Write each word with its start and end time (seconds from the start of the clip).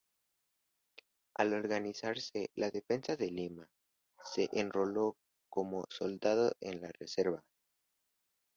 Al 1.37 1.53
organizarse 1.53 2.49
la 2.55 2.71
defensa 2.71 3.15
de 3.15 3.29
Lima, 3.29 3.69
se 4.23 4.49
enroló 4.51 5.15
como 5.47 5.85
soldado 5.91 6.53
en 6.59 6.81
la 6.81 6.91
reserva. 6.97 7.43